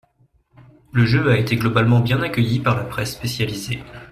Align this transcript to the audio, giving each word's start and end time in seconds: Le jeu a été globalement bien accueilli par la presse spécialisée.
Le 0.93 1.05
jeu 1.05 1.29
a 1.29 1.37
été 1.37 1.57
globalement 1.57 1.99
bien 1.99 2.23
accueilli 2.23 2.57
par 2.57 2.75
la 2.75 2.85
presse 2.85 3.11
spécialisée. 3.11 3.83